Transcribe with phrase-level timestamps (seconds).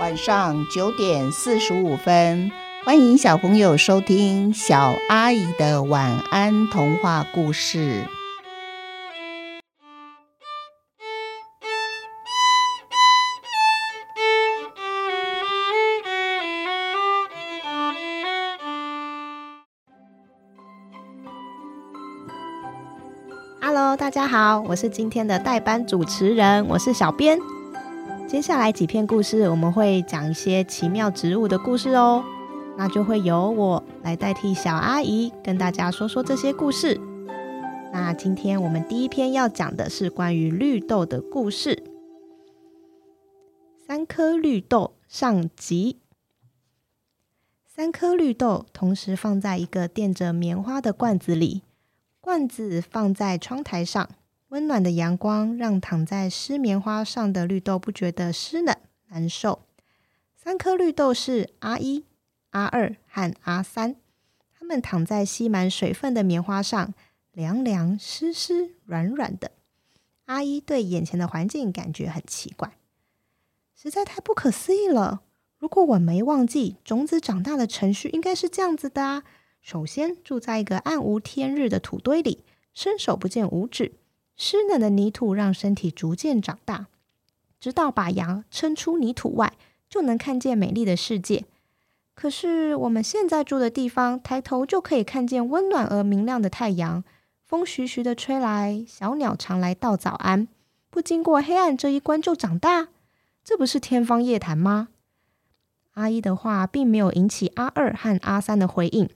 [0.00, 2.50] 晚上九点四十五分，
[2.84, 8.04] 欢迎小朋友收听小阿姨的晚安童话故事。
[23.96, 27.38] 大家好，我是今天的代班主持人，我是小编。
[28.34, 32.24] 接下来几篇故事，我们会讲一些奇妙植物的故事哦。
[32.76, 37.00] 那就会由我来代替小阿姨跟大家说说这些故事。
[37.92, 41.84] 那今天我们第一篇要讲的是关于绿豆的故事。
[43.86, 46.00] 三颗绿豆上集。
[47.64, 51.62] 三颗绿豆同时放在一个垫着棉花的罐子里，
[52.20, 54.10] 罐子放在窗台上。
[54.54, 58.76] 温暖的阳光让躺在湿棉花上的绿豆不觉得湿冷
[59.08, 59.66] 难受。
[60.36, 62.04] 三颗绿豆是阿一、
[62.50, 63.96] 阿二和阿三，
[64.56, 66.94] 他们躺在吸满水分的棉花上，
[67.32, 69.50] 凉凉、湿湿、软软的。
[70.26, 72.76] 阿一对眼前的环境感觉很奇怪，
[73.74, 75.22] 实在太不可思议了。
[75.58, 79.24] 如果我没忘记，种子长大的程序应该是这样子的啊：
[79.60, 83.94] 首先住在一个暗无天日的土堆里，伸手不见五指。
[84.36, 86.86] 湿冷的泥土让身体逐渐长大，
[87.60, 89.52] 直到把羊撑出泥土外，
[89.88, 91.44] 就能看见美丽的世界。
[92.14, 97.02] 可是我们现在住的地方，抬头就可以看见温暖而明亮的太阳，
[97.44, 100.46] 风徐徐的吹来，小鸟常来道早安。
[100.90, 102.88] 不经过黑暗这一关就长大，
[103.42, 104.88] 这不是天方夜谭吗？
[105.94, 109.08] 阿一的话并没有引起阿二和阿三的回应，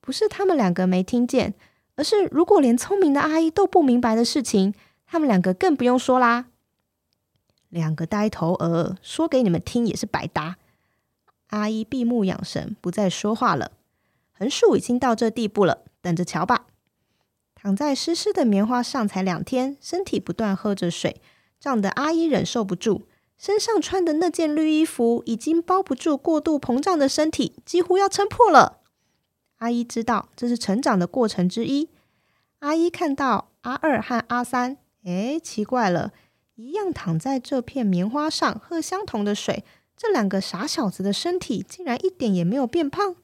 [0.00, 1.54] 不是他们两个没听见。
[2.00, 4.72] 可是，如果连聪明的阿姨都不明白的事情，
[5.06, 6.46] 他们两个更不用说啦。
[7.68, 10.56] 两个呆头鹅，说给你们听也是白搭。
[11.48, 13.72] 阿姨闭目养神，不再说话了。
[14.32, 16.64] 横竖已经到这地步了，等着瞧吧。
[17.54, 21.20] 躺在湿湿的棉花上才两天，身体不断喝着水，
[21.60, 23.02] 胀得阿姨忍受不住。
[23.36, 28.79] 身上穿的那件绿衣服已经包不住过度膨胀的身体，几乎要撑破了。
[29.60, 31.88] 阿一知道这是成长的过程之一。
[32.60, 36.12] 阿一看到阿二和阿三，诶，奇怪了，
[36.54, 39.64] 一样躺在这片棉花上，喝相同的水，
[39.96, 43.16] 这两个傻小子的身体竟然一点也没有变胖。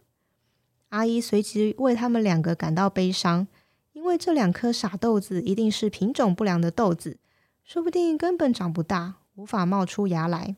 [0.91, 3.47] 阿一随即为他们两个感到悲伤，
[3.93, 7.19] 因为这两颗傻豆子一定是品种不良的豆子，
[7.65, 10.55] 说不定根本长不大，无法冒出芽来。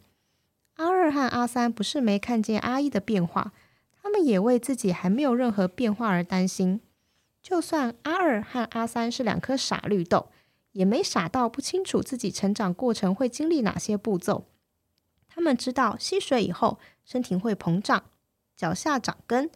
[0.75, 3.53] 阿二和阿三不是没看见阿一的变化。
[4.09, 6.81] 他们也为自己还没有任何变化而担心。
[7.43, 10.31] 就算阿二和阿三是两颗傻绿豆，
[10.73, 14.47] 也没傻到不清楚自己成长过程会经历哪些步骤。
[15.29, 18.05] 他们知道吸水以后，身体会膨胀，
[18.57, 19.51] 脚下长根，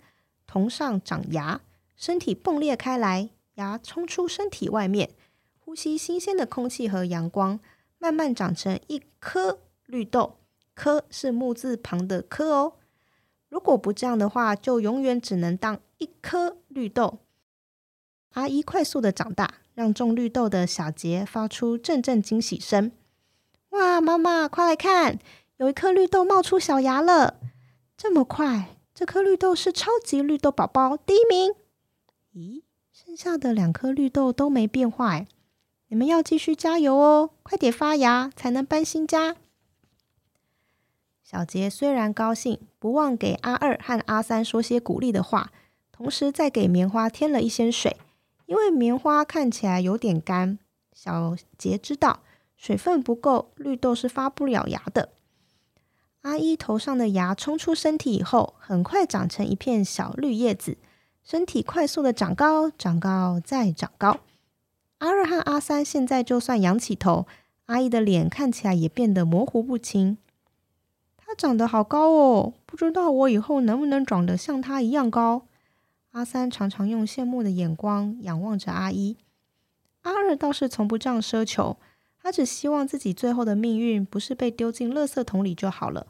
[0.46, 1.62] 头上长芽，
[1.96, 5.12] 身体迸裂开来，芽冲出身体外面，
[5.60, 7.58] 呼吸新鲜的空气和阳光，
[7.96, 10.36] 慢慢长成一颗绿豆。
[10.74, 12.74] 颗是木字旁的颗哦。
[13.52, 17.18] 如果不这样的话，就永远只能当一颗绿豆。
[18.30, 22.90] 阿一快速的长大，让种绿豆的小杰发出阵阵惊喜声。
[23.68, 25.18] 哇，妈妈，快来看，
[25.58, 27.40] 有一颗绿豆冒出小芽了！
[27.94, 31.54] 这么快，这颗绿豆是超级绿豆宝宝第一名。
[32.32, 35.26] 咦，剩下的两颗绿豆都没变坏，
[35.88, 39.36] 你们要继续加油哦，快点发芽才能搬新家。
[41.32, 45.50] 小杰虽然高兴，不忘给阿二和阿三说些鼓励的话，
[45.90, 47.96] 同时再给棉花添了一些水，
[48.44, 50.58] 因为棉花看起来有点干。
[50.92, 52.20] 小杰知道
[52.54, 55.08] 水分不够，绿豆是发不了芽的。
[56.20, 60.76] 阿一头上的芽冲出身体以后，很快长成一片小绿叶子，
[61.24, 64.20] 身体快速的长高，长高再长高。
[64.98, 67.26] 阿二和阿三现在就算仰起头，
[67.64, 70.18] 阿一的脸看起来也变得模糊不清。
[71.32, 75.46] 他长得好高哦，不知道我以后能不能长得像他一样高。
[76.10, 79.16] 阿三常常用羡慕的眼光仰望着阿一，
[80.02, 81.78] 阿二倒是从不这样奢求，
[82.22, 86.08] 他只希望自己最后的命运不是被丢进垃圾桶里就好了，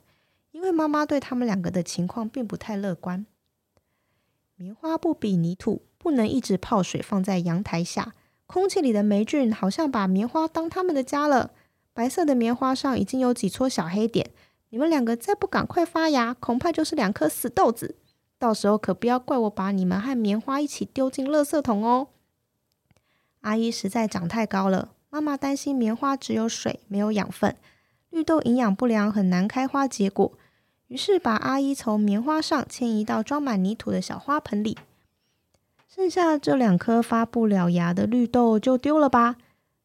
[0.50, 3.24] 因为妈妈对他们两个的情况并不太乐观。
[4.56, 8.12] 棉花不比泥土，不能一直泡水放在阳台下，
[8.48, 11.52] 空气里的霉菌好像把棉花当他们的家了。
[11.92, 14.32] 白色的棉花上已经有几撮小黑点。
[14.72, 17.96] 你们两个再不赶快发芽，恐怕就是两颗死豆子。
[18.38, 22.08] 到时候可不要怪我把你们和棉花一起丢进垃圾桶哦。
[23.42, 27.54] 阿姨实在长太高了，妈妈担心棉花只有水没有养分，
[28.08, 30.32] 绿豆营养不良很难开花结果。
[30.88, 34.78] 于是把阿姨从棉花上迁移到装满泥土的小花盆里。
[35.86, 39.36] 剩下这两颗发不了芽的绿豆就丢了吧。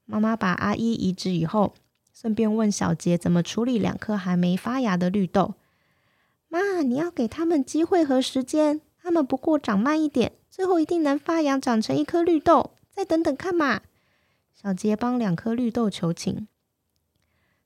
[0.06, 1.74] 妈妈把阿姨移植以后，
[2.19, 5.54] 顺便问小杰怎么处理两颗还没发芽的绿豆。
[6.48, 12.72] 妈，你要给他们机会和时间，他们不过长慢一点，最后一定能发芽长成一颗绿豆。
[12.90, 13.81] 再等等看嘛。
[14.52, 16.48] 小杰帮两颗绿豆求情。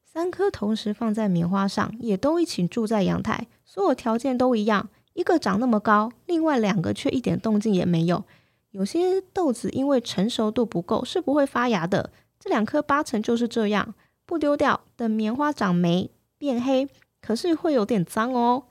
[0.04, 4.90] 三颗同时放在棉花上，也都一起住在阳台，所有条件都一样。
[5.14, 8.26] 一个长那么高，另外两个却一点动静也没有。
[8.72, 12.10] 有些豆子因为成熟度不够，是不会发芽的。
[12.38, 13.94] 这两颗八成就是这样，
[14.32, 16.88] 不丢掉，等棉花长霉变黑，
[17.22, 18.64] 可是会有点脏哦。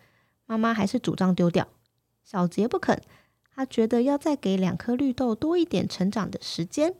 [0.46, 1.68] 妈妈还是主张丢掉，
[2.24, 2.98] 小杰不肯，
[3.54, 6.94] 他觉得要再给两颗绿豆多一点成长的时间。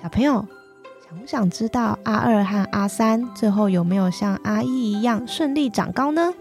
[0.00, 0.46] 小朋友。
[1.06, 6.32] 想不想知道阿二和阿三最后有没有像阿一一样顺利长高呢？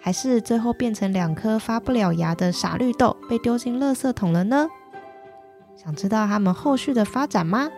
[0.00, 4.70] 还是最后变成两颗发不了芽的傻绿豆被丢进垃圾桶了呢？
[5.76, 7.68] 想知道他们后续的发展吗？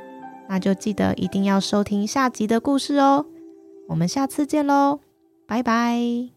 [0.49, 3.27] 那就记得一定要收听下集的故事哦。
[3.89, 5.01] 我们下次见喽，
[5.47, 6.36] 拜拜。